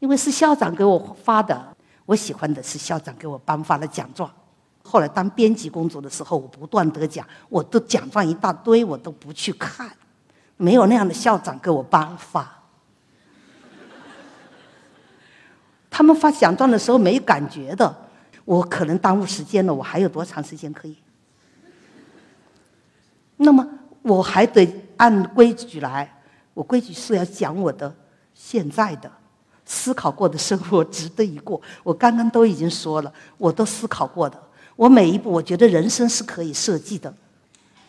[0.00, 4.28] 因为是校长给我发的，我喜欢的是校长给我颁发的奖状。
[4.90, 9.88] 后来当编辑工作的时候，我不断得奖，我的奖状一大堆，我都不去看，
[10.56, 12.58] 没有那样的校长给我颁发。
[15.88, 17.94] 他们发奖状的时候没感觉的，
[18.44, 20.96] 我可能耽误时间了，我还有多长时间可以？
[23.36, 23.64] 那么
[24.02, 26.20] 我还得按规矩来，
[26.52, 27.94] 我规矩是要讲我的
[28.34, 29.10] 现在的
[29.64, 31.62] 思考过的生活值得一过。
[31.84, 34.49] 我刚刚都已经说了，我都思考过的。
[34.80, 37.14] 我每一步，我觉得人生是可以设计的。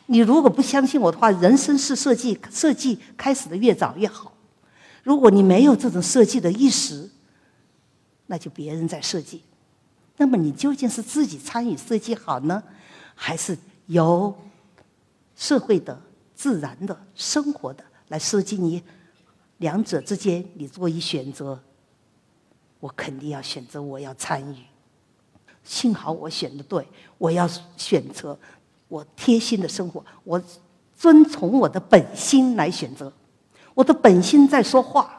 [0.07, 4.33] 你如果不相信我的话，人生是设计，设计开始的越早越好。
[5.01, 7.09] 如果你没有这种设计的意识，
[8.27, 9.41] 那就别人在设计。
[10.17, 12.61] 那么你究竟是自己参与设计好呢，
[13.15, 14.35] 还是由
[15.33, 15.97] 社会的、
[16.35, 18.83] 自然的、生活的来设计你？
[19.59, 21.57] 两者之间，你做一选择，
[22.81, 24.57] 我肯定要选择我要参与。
[25.63, 26.85] 幸好我选的对，
[27.17, 27.47] 我要
[27.77, 28.37] 选择
[28.87, 30.41] 我贴心的生活，我
[30.95, 33.11] 遵从我的本心来选择，
[33.73, 35.17] 我的本心在说话。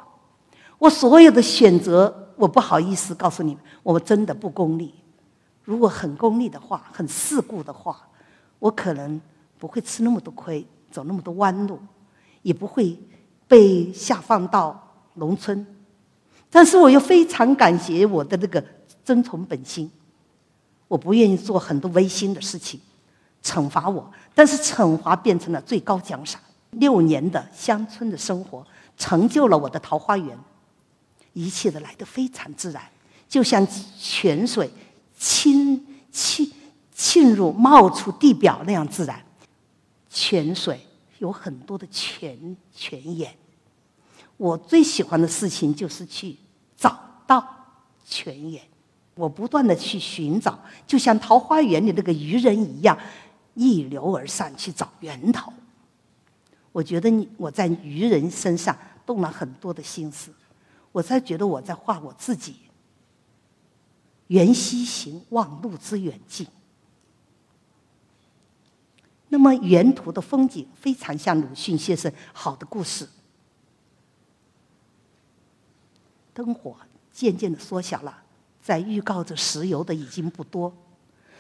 [0.78, 4.92] 我所有的选择，我不好意思告诉你们，我真的不功利。
[5.62, 7.96] 如果很功利的话，很世故的话，
[8.58, 9.20] 我可能
[9.58, 11.78] 不会吃那么多亏，走那么多弯路，
[12.42, 12.98] 也不会
[13.46, 15.64] 被下放到农村。
[16.50, 18.62] 但是我又非常感谢我的那个
[19.04, 19.88] 遵从本心，
[20.92, 22.78] 我不愿意做很多违心的事情，
[23.42, 24.12] 惩罚我。
[24.34, 26.38] 但是惩罚变成了最高奖赏。
[26.72, 28.62] 六年的乡村的生活，
[28.98, 30.38] 成就了我的桃花源。
[31.32, 32.82] 一切的来得非常自然，
[33.26, 33.66] 就像
[33.98, 34.70] 泉水
[35.18, 36.52] 浸浸
[36.94, 39.24] 浸入冒出地表那样自然。
[40.10, 40.78] 泉水
[41.20, 43.34] 有很多的泉泉眼，
[44.36, 46.36] 我最喜欢的事情就是去
[46.76, 47.42] 找到
[48.04, 48.62] 泉眼。
[49.14, 52.98] 我不断的去寻找，就像桃花源里那个渔人一样，
[53.54, 55.52] 逆流而上去找源头。
[56.72, 60.32] 我觉得你我在渔人身上动了很多的心思。
[60.92, 62.56] 我才觉得我在画我自己。
[64.28, 66.46] 缘溪行，忘路之远近。
[69.28, 73.08] 那么沿途的风景非常像鲁迅先生好的故事。
[76.34, 76.76] 灯火
[77.10, 78.22] 渐渐的缩小了，
[78.62, 80.72] 在预告着石油的已经不多，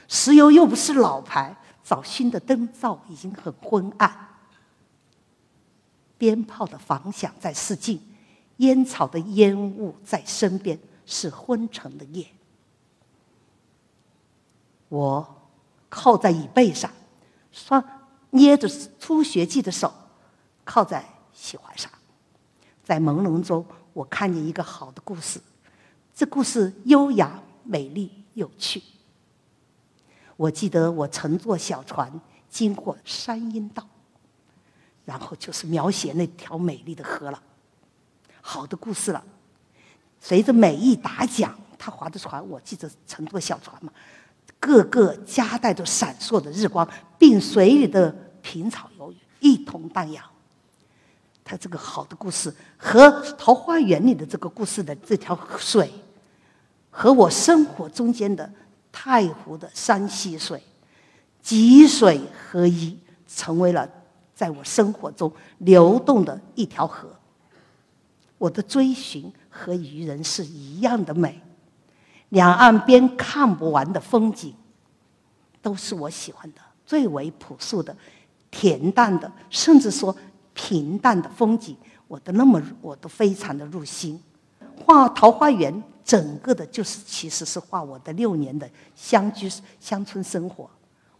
[0.08, 4.28] 石油又不是老牌，找新的灯罩已经很昏暗，
[6.18, 8.00] 鞭炮的房响在四近。
[8.58, 12.26] 烟草的烟雾在身边，是昏沉的夜。
[14.88, 15.48] 我
[15.88, 16.90] 靠在椅背上，
[17.50, 17.82] 双
[18.30, 18.68] 捏着
[19.00, 19.92] 初学记的手，
[20.64, 21.90] 靠在喜环上，
[22.84, 25.40] 在朦胧中，我看见一个好的故事。
[26.14, 28.82] 这故事优雅、美丽、有趣。
[30.36, 33.86] 我记得我乘坐小船经过山阴道，
[35.04, 37.42] 然后就是描写那条美丽的河了。
[38.40, 39.24] 好的故事了。
[40.20, 43.92] 随着美意打桨，他划的船，我记得乘坐小船嘛，
[44.60, 50.24] 个个夹带着闪烁的日光，并水里的平草游鱼一同荡漾。
[51.56, 55.90] 这个好的故事和桃花源里的这个故事的这条水，
[56.90, 58.50] 和我生活中间的
[58.90, 60.62] 太湖的山溪水，
[61.42, 63.88] 集水合一，成为了
[64.34, 67.08] 在我生活中流动的一条河。
[68.38, 71.40] 我的追寻和渔人是一样的美，
[72.30, 74.54] 两岸边看不完的风景，
[75.60, 77.96] 都是我喜欢的最为朴素的、
[78.50, 80.14] 恬淡的，甚至说
[80.54, 81.76] 平淡的风景，
[82.08, 84.20] 我都那么我都非常的入心。
[84.84, 90.68] 画桃花源，整个的就是其实是画我的六年的乡居乡村生活。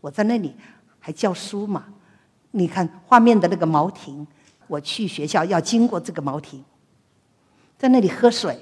[0.01, 0.55] 我在那里
[0.99, 1.85] 还教书嘛，
[2.51, 4.27] 你看画面的那个茅亭，
[4.67, 6.65] 我去学校要经过这个茅亭。
[7.79, 8.59] 在那里喝水，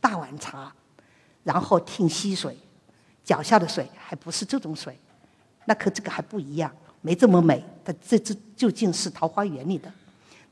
[0.00, 0.72] 大碗茶，
[1.42, 2.56] 然后听溪水，
[3.24, 4.98] 脚下的水还不是这种水，
[5.64, 7.64] 那可这个还不一样，没这么美。
[7.84, 9.92] 它这这究竟是桃花源里的，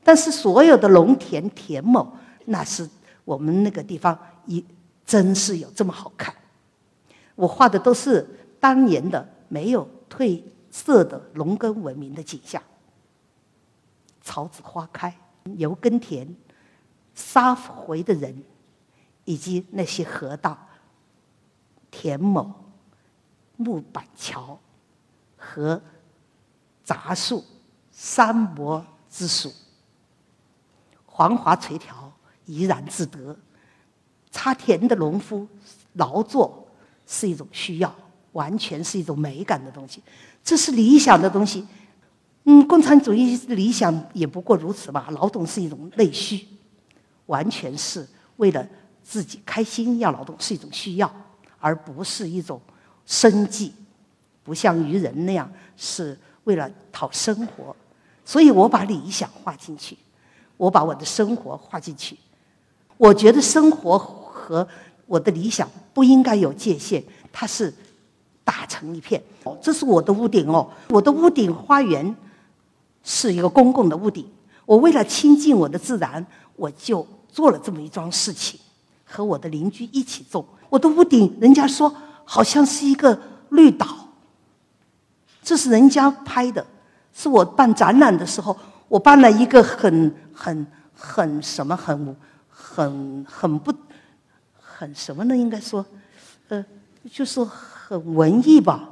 [0.03, 2.05] 但是所有的农田田亩，
[2.45, 2.89] 那是
[3.23, 4.63] 我们那个地方一
[5.05, 6.33] 真是有这么好看。
[7.35, 8.27] 我画的都是
[8.59, 12.61] 当年的没有褪色的农耕文明的景象，
[14.21, 15.15] 草籽花开，
[15.57, 16.27] 油耕田。
[17.15, 18.43] 杀回的人，
[19.23, 20.57] 以及那些河道、
[21.91, 22.51] 田亩、
[23.55, 24.59] 木板桥
[25.37, 25.79] 和
[26.83, 27.43] 杂树、
[27.91, 29.53] 山柏之属，
[31.15, 31.83] 黄华垂髫，
[32.45, 33.37] 怡然自得。
[34.31, 35.47] 插田的农夫
[35.93, 36.67] 劳作
[37.05, 37.95] 是一种需要，
[38.31, 40.01] 完全是一种美感的东西。
[40.43, 41.67] 这是理想的东西。
[42.45, 45.07] 嗯，共产主义理想也不过如此吧。
[45.11, 46.47] 劳动是一种内需。
[47.27, 48.05] 完全是
[48.37, 48.67] 为了
[49.03, 51.15] 自己开心要劳动，是一种需要，
[51.59, 52.59] 而不是一种
[53.05, 53.71] 生计，
[54.43, 57.73] 不像愚人那样是为了讨生活。
[58.25, 59.95] 所以我把理想画进去，
[60.63, 62.17] 我把我的生活画进去。
[62.97, 64.67] 我觉得生活和
[65.05, 67.73] 我的理想不应该有界限，它是
[68.43, 69.21] 打成一片。
[69.61, 72.15] 这是我的屋顶哦，我的屋顶花园
[73.03, 74.25] 是一个公共的屋顶。
[74.65, 76.25] 我为了亲近我的自然。
[76.55, 78.59] 我就做了这么一桩事情，
[79.03, 80.45] 和我的邻居一起种。
[80.69, 81.91] 我的屋顶，人家说
[82.23, 83.87] 好像是一个绿岛。
[85.41, 86.63] 这是人家拍的，
[87.11, 88.55] 是我办展览的时候，
[88.87, 92.15] 我办了一个很很很什么很
[92.49, 93.73] 很很不
[94.59, 95.35] 很什么呢？
[95.35, 95.85] 应该说，
[96.49, 96.63] 呃，
[97.11, 98.89] 就是很文艺吧。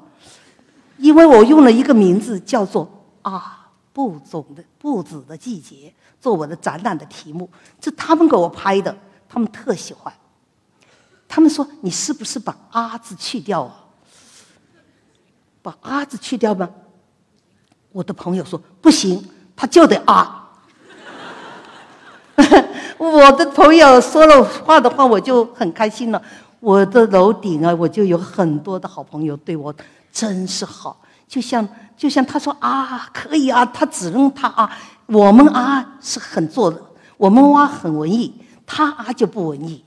[0.97, 2.87] 因为我用了一个名字叫做
[3.23, 8.95] “啊不总的不止的季节”做我的展览的题目，这他们给我拍的，
[9.27, 10.13] 他们特喜欢。
[11.27, 13.85] 他们说：“你是不是把‘啊’字去掉啊？
[15.63, 16.69] 把‘啊’字去掉吗？”
[17.91, 20.49] 我的朋友说：“不行，他就得啊。
[22.97, 26.21] ”我的朋友说了话的话，我就很开心了。
[26.59, 29.73] 我的楼顶啊，我就有很多的好朋友，对我
[30.11, 30.95] 真是好。
[31.27, 34.69] 就像就像他说啊，可以啊，他只用他啊，
[35.07, 36.79] 我们啊是很做的，
[37.17, 38.33] 我们啊很文艺，
[38.65, 39.83] 他啊就不文艺。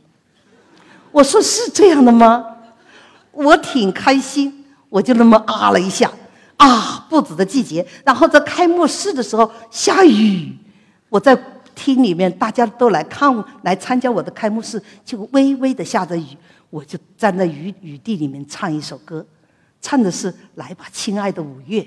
[1.13, 2.45] 我说是这样的吗？
[3.31, 6.11] 我挺开心，我就那么啊了一下，
[6.65, 7.87] 啊，不止的季节。
[8.05, 10.57] 然后在开幕式的时候下雨，
[11.11, 11.39] 我在
[11.75, 16.27] 厅里面，大家都来看来参加我的开幕式，就微微的下着雨，
[16.71, 19.27] 我就站在雨雨地里面唱一首歌，
[19.83, 21.83] 唱的是《来吧，亲爱的五月》。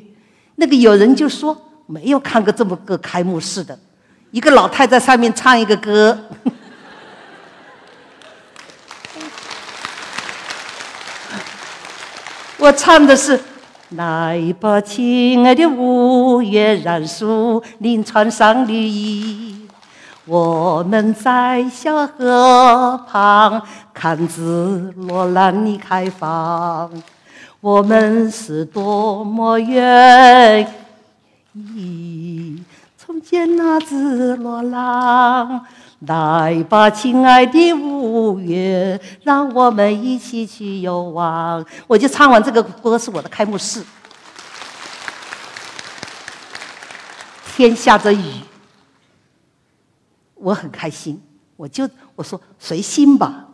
[0.56, 3.80] 那个有人就说没有看过这么个开幕式的，
[4.30, 6.16] 一个老太在上面唱一个歌。
[12.60, 13.40] 我唱的是：
[13.92, 19.66] 来吧，亲爱的五月，染树林穿上绿衣。
[20.26, 23.62] 我们在小河旁
[23.94, 26.92] 看紫罗兰的开放，
[27.62, 30.68] 我们是多么愿
[31.54, 32.62] 意
[32.98, 35.62] 重见那紫罗兰。
[36.02, 41.66] 来吧，亲爱的五月，让我们一起去游玩。
[41.88, 43.84] 我就唱完这个歌，是我的开幕式。
[47.56, 48.41] 天下着雨，
[50.36, 51.20] 我很开心。
[51.56, 53.48] 我就我说随心吧，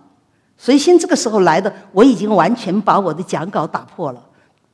[0.58, 1.00] 随心。
[1.00, 4.22] 这个时候来的，我已经完全把我的讲稿打破了。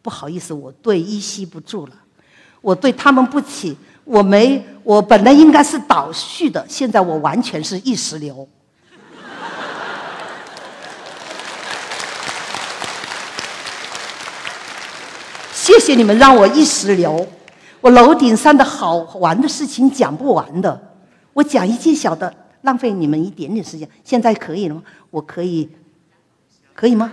[0.02, 1.94] 不好意思，我对依稀不住了，
[2.62, 3.78] 我对他们不起。
[4.10, 8.50] 我没，我本来应该是倒叙的，现在我完全是意识流。
[15.54, 17.28] 谢谢你们让我意识流，
[17.82, 20.82] 我楼顶上的好玩的事情讲不完的，
[21.34, 22.34] 我讲一件小的，
[22.64, 23.88] 浪费你们一点点时间。
[24.04, 24.82] 现在可以了吗？
[25.12, 25.70] 我可以，
[26.74, 27.12] 可以吗？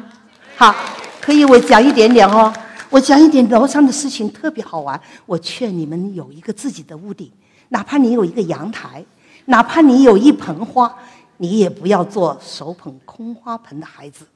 [0.57, 0.74] 好，
[1.20, 2.51] 可以，我讲一点点哦。
[2.91, 5.01] 我讲一点楼上的事情特别好玩。
[5.26, 7.30] 我劝你们有一个自己的屋顶，
[7.68, 9.05] 哪怕你有一个阳台，
[9.47, 10.95] 哪怕你有一盆花，
[11.39, 14.26] 你也不要做手捧空花盆的孩子。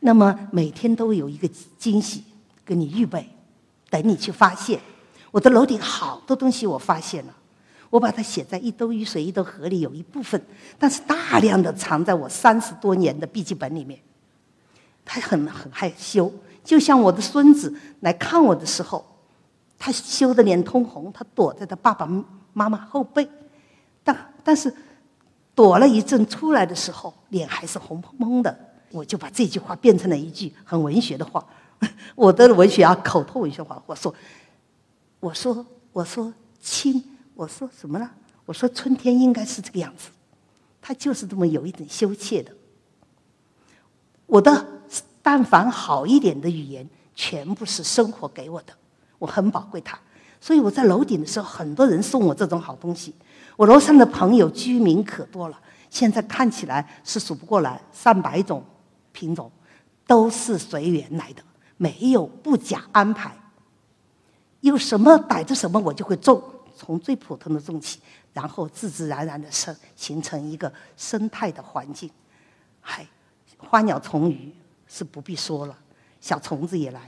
[0.00, 2.22] 那么每天都有一个惊喜
[2.64, 3.28] 给你预备，
[3.88, 4.80] 等你去发现。
[5.30, 7.34] 我的楼顶好多东西我发现了，
[7.90, 10.40] 我把它写在一兜雨水一兜河里，有一部分，
[10.78, 13.98] 但是大量的藏在我三十多年的笔记本里面。
[15.04, 16.32] 他很很害羞。
[16.66, 19.06] 就像我的孙子来看我的时候，
[19.78, 22.06] 他羞得脸通红，他躲在他爸爸
[22.52, 23.26] 妈妈后背，
[24.02, 24.74] 但但是
[25.54, 28.58] 躲了一阵出来的时候，脸还是红彤彤的。
[28.90, 31.46] 我就把这句话变成了一句很文学的话，
[32.16, 33.80] 我的文学啊，口头文学话。
[33.86, 34.12] 我说，
[35.20, 37.02] 我说，我说亲，
[37.34, 38.10] 我说什么呢？
[38.44, 40.10] 我说春天应该是这个样子，
[40.82, 42.50] 他就是这么有一点羞怯的。
[44.26, 44.75] 我的。
[45.26, 48.72] 但凡好一点的语言，全部是生活给我的，
[49.18, 49.98] 我很宝贵它。
[50.40, 53.12] 所以我在楼顶的时候，很多人送我这种好东西。
[53.56, 55.60] 我楼上的朋友居民可多了，
[55.90, 58.62] 现在看起来是数不过来，上百种
[59.10, 59.50] 品种，
[60.06, 61.42] 都是随缘来的，
[61.76, 63.36] 没有不假安排。
[64.60, 66.40] 有什么逮着什么，我就会种，
[66.76, 67.98] 从最普通的种起，
[68.32, 72.08] 然后自自然然的生形成一个生态的环境。
[72.80, 73.04] 嗨，
[73.58, 74.54] 花鸟虫鱼。
[74.88, 75.74] 是不必说了，
[76.20, 77.00] 小虫子也来。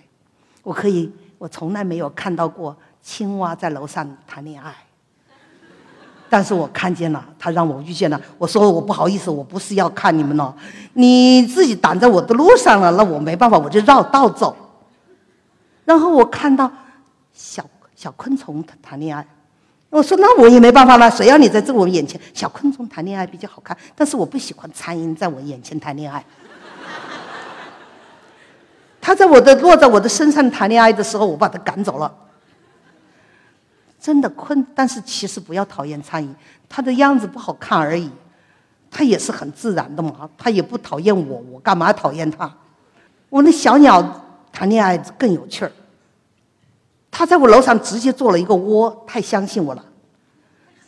[0.62, 4.74] 我可以，我从来没有看到过青蛙在楼上谈恋爱，
[6.28, 8.20] 但是我看见了，他让我遇见了。
[8.36, 10.54] 我说我不好意思，我不是要看你们了，
[10.92, 14.54] 你自己挡在我的路上了，那我没办法，我就绕道走。
[15.86, 16.70] 然后我看到
[17.32, 17.64] 小
[17.94, 19.26] 小昆虫谈恋爱，
[19.88, 22.20] 我说那我也没办法了，谁要你在这我眼前？
[22.34, 26.22] 小昆虫谈恋爱比较好看，但是我不喜欢苍蝇在我眼前谈恋爱。
[29.09, 32.14] 他在我的落在我的身上谈恋爱的时候，我把他赶走了。
[33.98, 36.28] 真的困，但是其实不要讨厌苍蝇，
[36.68, 38.11] 它的样子不好看而已，
[38.90, 42.52] 它也是很自然的嘛，它也不讨厌我，我干嘛讨厌它？
[43.30, 44.20] 我那小鸟
[44.52, 45.72] 谈恋爱更有趣儿，
[47.11, 49.82] 它在我楼上直接做了一个窝，太相信我了。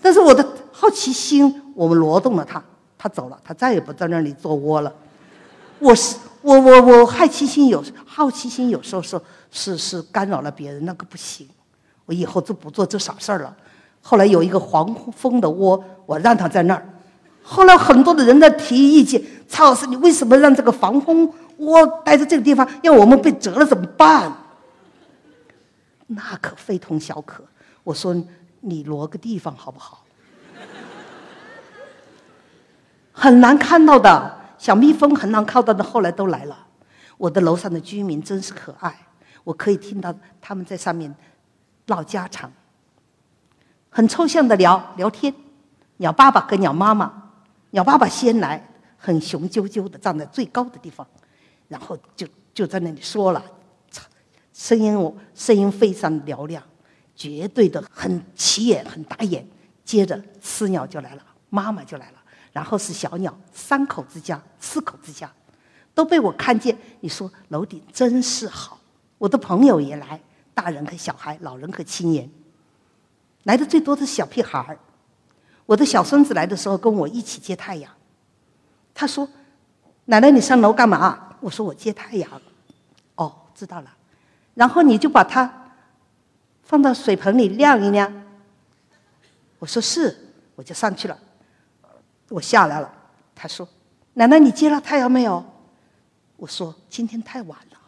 [0.02, 2.62] 但是我的好奇心，我们挪动了它，
[2.98, 4.92] 它走了，它再也不在那里做窝了。
[5.78, 6.16] 我是。
[6.42, 9.20] 我我我好奇心有好奇心有时候是
[9.50, 11.48] 是是干扰了别人，那个不行。
[12.06, 13.54] 我以后就不做这傻事儿了。
[14.02, 16.88] 后来有一个黄蜂的窝，我让它在那儿。
[17.42, 22.66] 后来很多的人在提意见：曹老师，你为什么让这个防蜂窝待在这个地方？
[22.82, 24.32] 要我们被蛰了怎么办？
[26.06, 27.44] 那可非同小可。
[27.84, 28.16] 我说
[28.60, 30.04] 你挪个地方好不好？
[33.12, 36.66] 很难看到的小蜜蜂，很难靠到的，后来都来了。
[37.16, 38.94] 我的楼上的居民真是可爱，
[39.42, 41.14] 我可以听到他们在上面
[41.86, 42.52] 唠家常，
[43.88, 45.34] 很抽象的聊聊天。
[45.96, 47.10] 鸟爸爸跟鸟妈妈，
[47.70, 48.62] 鸟爸爸先来，
[48.98, 51.06] 很雄赳赳的站在最高的地方，
[51.68, 53.42] 然后就就在那里说了，
[54.52, 56.62] 声音我声音非常嘹亮，
[57.16, 59.42] 绝对的很起眼很打眼。
[59.86, 62.19] 接着雌鸟就来了，妈妈就来了。
[62.52, 65.30] 然后是小鸟，三口之家，四口之家，
[65.94, 66.76] 都被我看见。
[67.00, 68.78] 你说楼顶真是好，
[69.18, 70.20] 我的朋友也来，
[70.52, 72.28] 大人和小孩，老人和青年，
[73.44, 74.78] 来的最多的是小屁孩儿。
[75.66, 77.92] 我的小孙子来的时候跟我一起接太阳，
[78.92, 79.28] 他说
[80.06, 82.42] ：“奶奶，你上楼干嘛？”我说：“我接太阳。”
[83.14, 83.96] 哦，知道了。
[84.54, 85.72] 然后你就把它
[86.64, 88.12] 放到水盆里晾一晾。
[89.60, 91.16] 我说是，我就上去了。
[92.30, 92.90] 我下来了，
[93.34, 93.68] 他说
[94.14, 95.44] ：“奶奶，你接了太阳没有？”
[96.38, 97.78] 我说：“今天太晚了，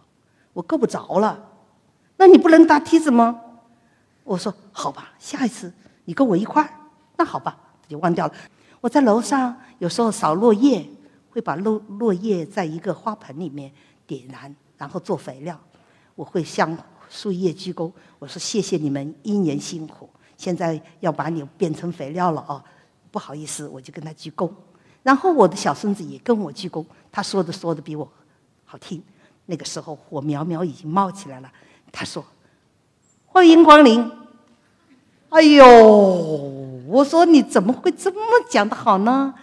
[0.53, 1.49] 我够不着了。”
[2.19, 3.41] 那你不能搭梯子吗？
[4.25, 5.73] 我说：“好吧，下一次
[6.05, 6.69] 你跟我一块儿。”
[7.17, 8.35] 那好吧，就忘掉了。
[8.81, 10.85] 我在楼上有时候扫落叶，
[11.31, 13.73] 会把落落叶在一个花盆里面
[14.07, 15.59] 点燃，然后做肥料。
[16.17, 16.77] 我会向
[17.09, 22.63] 树叶鞠躬，我说：“谢谢你们一年辛苦，现在要把你变成肥料了啊。”
[23.13, 24.51] 不好意思，我就跟他鞠躬，
[25.03, 26.83] 然后我的小孙子也跟我鞠躬。
[27.13, 28.11] 他说的说的比我
[28.65, 29.03] 好听。
[29.45, 31.53] 那个时候火苗苗已经冒起来了。
[31.93, 32.25] 他说
[33.27, 34.11] ：“欢迎光临。”
[35.29, 35.67] 哎呦，
[36.87, 39.35] 我说你怎么会这么讲的好呢？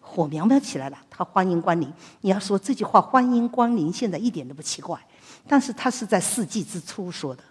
[0.00, 1.92] 火苗苗起来了，他欢迎光临。
[2.20, 5.04] 你要说这句话“欢迎光临”，现在一点都不奇怪。
[5.48, 7.42] 但是他是在世纪之初说的。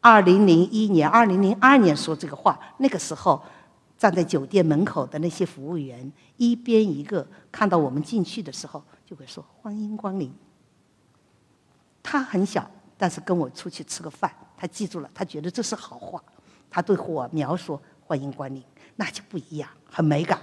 [0.00, 3.40] 二零零一年、二零零二年说这个话，那个时候。
[4.00, 10.32] 站在酒店门口的那些服务员，一边一个看到我们进去的时候，就会说“欢迎光临”。
[12.02, 16.18] 他很小，但是跟我出去吃个饭，他记住了，他觉得这是好话。
[16.70, 18.64] 他对火苗说“欢迎光临”，
[18.96, 20.38] 那就不一样，很美感，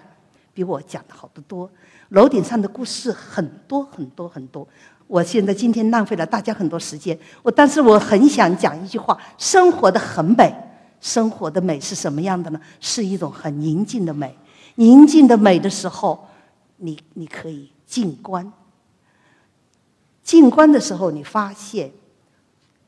[0.53, 1.68] 比我讲的好得多。
[2.10, 4.68] 楼顶上的故事很多很多很多。
[5.08, 10.53] 我现在今天浪费了大家很多时间，我但是我很想讲一句话：生活的很美。
[11.00, 12.60] 生活的美是什么样的呢？
[12.80, 14.38] 是一种很宁静的美。
[14.76, 16.28] 宁静的美的时候，
[16.78, 18.52] 你你可以静观。
[20.24, 21.91] 静观的时候，你发现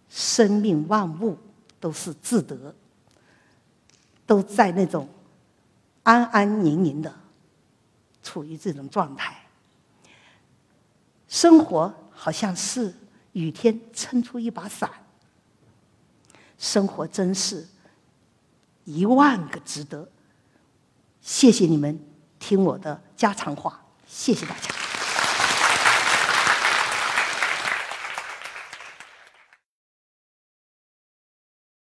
[0.10, 1.38] 生命万物
[1.80, 2.76] 都是自得，
[4.26, 5.08] 都在那种
[6.04, 7.14] 安安宁宁的
[8.22, 9.38] 处于这种状态。
[11.28, 12.94] 生活好像是
[13.34, 14.90] 雨天撑出一把伞，
[16.58, 17.66] 生活真是。
[18.86, 20.10] 一万个值得！
[21.22, 22.00] 谢谢你们
[22.40, 24.79] 听我的家常话，谢谢大家。